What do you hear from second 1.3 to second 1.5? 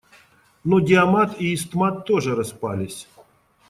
и